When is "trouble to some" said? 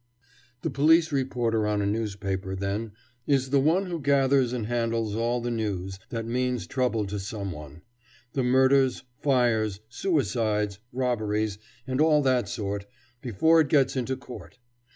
6.65-7.51